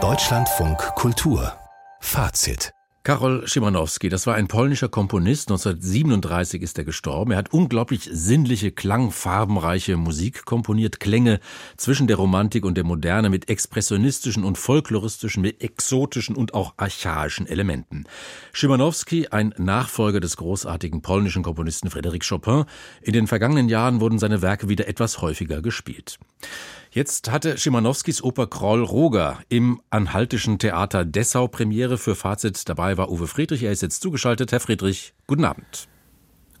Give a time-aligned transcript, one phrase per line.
[0.00, 1.52] Deutschlandfunk Kultur
[1.98, 5.48] Fazit Karol Szymanowski, das war ein polnischer Komponist.
[5.48, 7.30] 1937 ist er gestorben.
[7.30, 11.00] Er hat unglaublich sinnliche, klangfarbenreiche Musik komponiert.
[11.00, 11.40] Klänge
[11.78, 17.46] zwischen der Romantik und der Moderne mit expressionistischen und folkloristischen, mit exotischen und auch archaischen
[17.46, 18.04] Elementen.
[18.54, 22.64] Szymanowski, ein Nachfolger des großartigen polnischen Komponisten Frédéric Chopin.
[23.00, 26.18] In den vergangenen Jahren wurden seine Werke wieder etwas häufiger gespielt.
[26.90, 32.68] Jetzt hatte Schimanowskis Oper Kroll Roger im Anhaltischen Theater Dessau Premiere für Fazit.
[32.68, 33.62] Dabei war Uwe Friedrich.
[33.62, 34.52] Er ist jetzt zugeschaltet.
[34.52, 35.88] Herr Friedrich, guten Abend.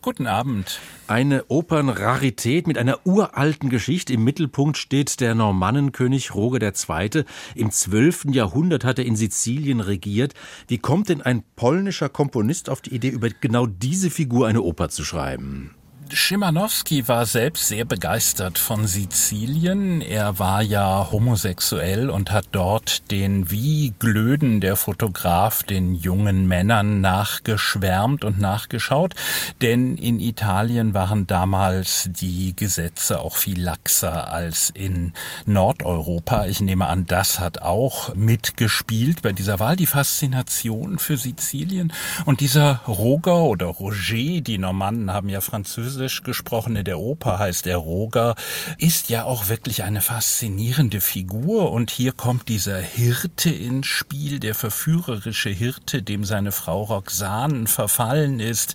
[0.00, 0.78] Guten Abend.
[1.08, 4.12] Eine Opernrarität mit einer uralten Geschichte.
[4.12, 7.24] Im Mittelpunkt steht der Normannenkönig Roger II.
[7.56, 8.26] Im 12.
[8.30, 10.34] Jahrhundert hat er in Sizilien regiert.
[10.68, 14.88] Wie kommt denn ein polnischer Komponist auf die Idee, über genau diese Figur eine Oper
[14.88, 15.74] zu schreiben?
[16.12, 20.00] Schimanowski war selbst sehr begeistert von Sizilien.
[20.00, 27.00] Er war ja homosexuell und hat dort den wie Glöden der Fotograf den jungen Männern
[27.00, 29.14] nachgeschwärmt und nachgeschaut.
[29.60, 35.12] Denn in Italien waren damals die Gesetze auch viel laxer als in
[35.44, 36.46] Nordeuropa.
[36.46, 41.92] Ich nehme an, das hat auch mitgespielt bei dieser Wahl, die Faszination für Sizilien.
[42.24, 47.40] Und dieser Roger oder Roger, die Normannen haben ja Französisch Französisch gesprochen, in der Oper
[47.40, 48.36] heißt er Roger,
[48.78, 51.72] ist ja auch wirklich eine faszinierende Figur.
[51.72, 58.38] Und hier kommt dieser Hirte ins Spiel, der verführerische Hirte, dem seine Frau Roxane verfallen
[58.38, 58.74] ist.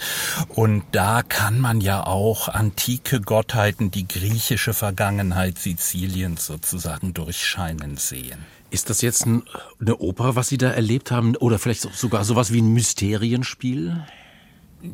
[0.50, 8.40] Und da kann man ja auch antike Gottheiten, die griechische Vergangenheit Siziliens sozusagen durchscheinen sehen.
[8.70, 11.38] Ist das jetzt eine Oper, was Sie da erlebt haben?
[11.38, 14.04] Oder vielleicht sogar sowas wie ein Mysterienspiel?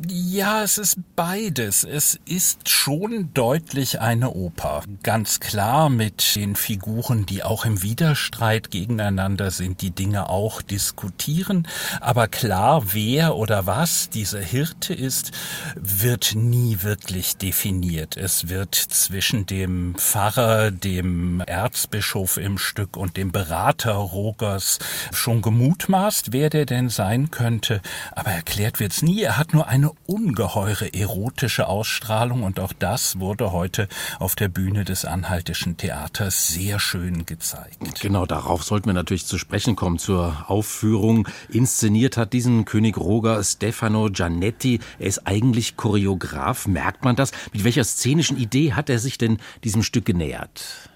[0.06, 1.82] Ja, es ist beides.
[1.82, 4.84] Es ist schon deutlich eine Oper.
[5.02, 11.66] Ganz klar mit den Figuren, die auch im Widerstreit gegeneinander sind, die Dinge auch diskutieren.
[12.00, 15.32] Aber klar, wer oder was dieser Hirte ist,
[15.74, 18.16] wird nie wirklich definiert.
[18.16, 24.78] Es wird zwischen dem Pfarrer, dem Erzbischof im Stück und dem Berater Rogers
[25.12, 27.80] schon gemutmaßt, wer der denn sein könnte.
[28.12, 29.22] Aber erklärt wird's nie.
[29.22, 34.48] Er hat nur ein eine ungeheure erotische Ausstrahlung und auch das wurde heute auf der
[34.48, 38.02] Bühne des Anhaltischen Theaters sehr schön gezeigt.
[38.02, 41.26] Genau, darauf sollten wir natürlich zu sprechen kommen zur Aufführung.
[41.48, 44.80] Inszeniert hat diesen König Roger Stefano Giannetti.
[44.98, 46.66] Er ist eigentlich Choreograf.
[46.66, 47.32] Merkt man das?
[47.54, 50.89] Mit welcher szenischen Idee hat er sich denn diesem Stück genähert?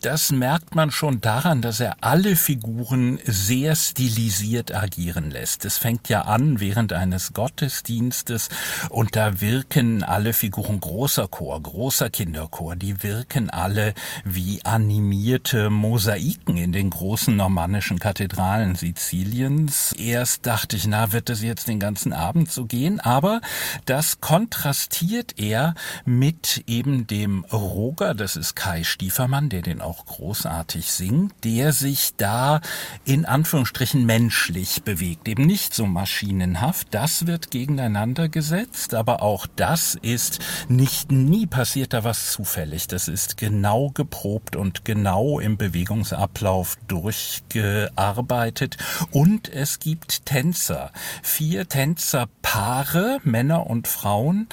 [0.00, 5.64] Das merkt man schon daran, dass er alle Figuren sehr stilisiert agieren lässt.
[5.64, 8.48] Es fängt ja an während eines Gottesdienstes
[8.90, 13.94] und da wirken alle Figuren großer Chor, großer Kinderchor, die wirken alle
[14.24, 19.92] wie animierte Mosaiken in den großen normannischen Kathedralen Siziliens.
[19.92, 23.40] Erst dachte ich, na, wird es jetzt den ganzen Abend so gehen, aber
[23.84, 30.04] das kontrastiert er mit eben dem Roger, das ist Kai Stiefermann, der den den auch
[30.04, 32.60] großartig singt, der sich da
[33.04, 36.88] in Anführungsstrichen menschlich bewegt, eben nicht so maschinenhaft.
[36.90, 42.86] Das wird gegeneinander gesetzt, aber auch das ist nicht nie passiert da was zufällig.
[42.86, 48.76] Das ist genau geprobt und genau im Bewegungsablauf durchgearbeitet
[49.10, 54.48] und es gibt Tänzer, vier Tänzerpaare, Männer und Frauen,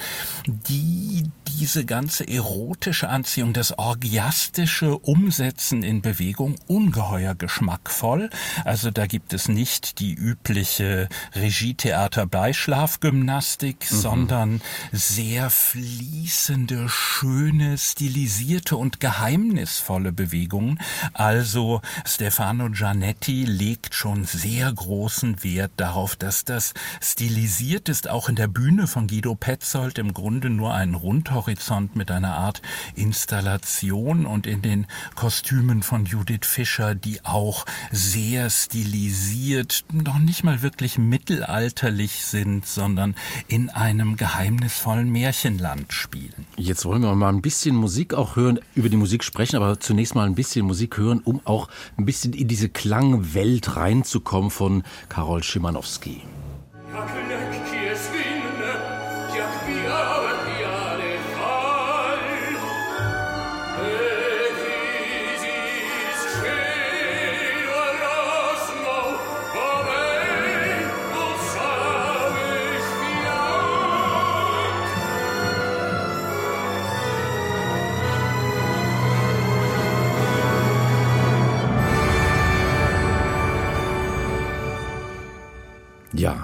[0.46, 1.24] die
[1.58, 8.30] diese ganze erotische Anziehung, das orgiastische Umsetzen in Bewegung ungeheuer geschmackvoll.
[8.64, 13.96] Also da gibt es nicht die übliche Regietheater-Beischlafgymnastik, mhm.
[13.96, 14.60] sondern
[14.92, 20.80] sehr fließende, schöne, stilisierte und geheimnisvolle Bewegungen.
[21.12, 28.36] Also Stefano Giannetti legt schon sehr großen Wert darauf, dass das stilisiert ist, auch in
[28.36, 30.94] der Bühne von Guido Petzold im Grunde nur ein
[31.40, 32.60] Rundhorizont mit einer Art
[32.94, 40.60] Installation und in den Kostümen von Judith Fischer, die auch sehr stilisiert, noch nicht mal
[40.60, 43.14] wirklich mittelalterlich sind, sondern
[43.48, 46.46] in einem geheimnisvollen Märchenland spielen.
[46.56, 50.14] Jetzt wollen wir mal ein bisschen Musik auch hören, über die Musik sprechen, aber zunächst
[50.14, 55.42] mal ein bisschen Musik hören, um auch ein bisschen in diese Klangwelt reinzukommen von Karol
[55.42, 56.20] Schimanowski.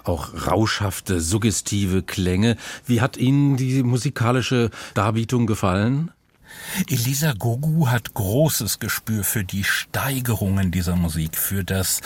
[0.09, 2.57] Auch rauschhafte, suggestive Klänge.
[2.87, 6.11] Wie hat Ihnen die musikalische Darbietung gefallen?
[6.89, 12.01] Elisa Gogu hat großes Gespür für die Steigerungen dieser Musik, für das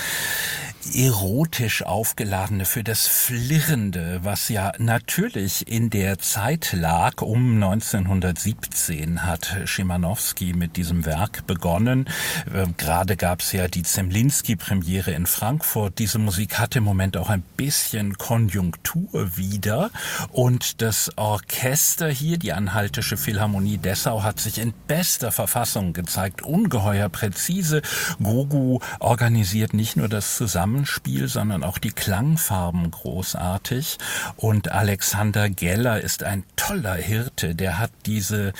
[0.94, 7.23] erotisch aufgeladene, für das Flirrende, was ja natürlich in der Zeit lag.
[7.23, 12.09] Um 1917 hat Schimanowski mit diesem Werk begonnen.
[12.53, 15.99] Äh, gerade gab es ja die Zemlinski-Premiere in Frankfurt.
[15.99, 19.91] Diese Musik hat im Moment auch ein bisschen Konjunktur wieder.
[20.31, 26.43] Und das Orchester hier, die Anhaltische Philharmonie Dessau, hat sich in bester Verfassung gezeigt.
[26.43, 27.83] Ungeheuer präzise.
[28.23, 33.99] Gogu organisiert nicht nur das Zusammenspiel, Zusammenspiel, sondern auch die Klangfarben großartig.
[34.37, 37.57] Und Alexander Geller ist ein toller Hirte.
[37.57, 38.53] Der hat diese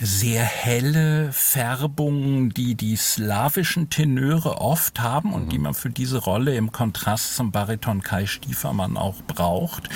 [0.00, 6.56] sehr helle Färbung, die die slawischen Tenöre oft haben und die man für diese Rolle
[6.56, 9.88] im Kontrast zum Bariton Kai Stiefermann auch braucht.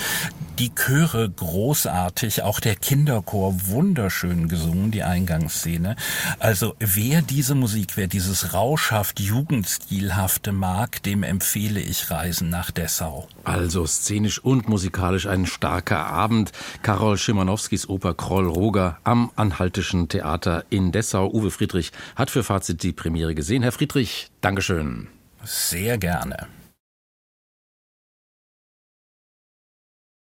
[0.59, 5.97] Die Chöre großartig, auch der Kinderchor wunderschön gesungen, die Eingangsszene.
[6.39, 12.70] Also wer diese Musik, wer dieses rauschhaft jugendstilhafte mag, dem empfehle empfehle ich Reisen nach
[12.73, 13.29] Dessau.
[13.44, 16.50] Also szenisch und musikalisch ein starker Abend.
[16.82, 21.31] Karol Schimanowskis Oper Kroll Roger am Anhaltischen Theater in Dessau.
[21.32, 23.62] Uwe Friedrich hat für Fazit die Premiere gesehen.
[23.62, 25.06] Herr Friedrich, Dankeschön.
[25.44, 26.49] Sehr gerne.